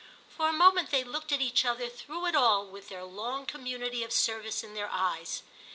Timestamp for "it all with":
2.25-2.89